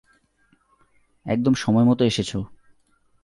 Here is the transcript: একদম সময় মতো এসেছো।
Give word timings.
একদম 1.25 1.53
সময় 1.53 1.85
মতো 1.85 2.01
এসেছো। 2.05 2.39